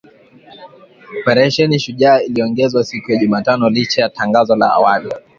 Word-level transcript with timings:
Operesheni 1.19 1.79
Shujaa 1.79 2.21
iliongezwa 2.21 2.83
siku 2.83 3.11
ya 3.11 3.17
Jumatano 3.17 3.69
licha 3.69 4.01
ya 4.01 4.09
tangazo 4.09 4.55
la 4.55 4.73
awali 4.73 5.09